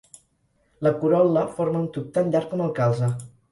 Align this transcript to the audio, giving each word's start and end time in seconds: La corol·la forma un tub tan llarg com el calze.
La 0.87 0.91
corol·la 1.03 1.45
forma 1.59 1.83
un 1.83 1.87
tub 1.99 2.09
tan 2.19 2.35
llarg 2.37 2.51
com 2.57 2.67
el 2.71 2.75
calze. 2.83 3.15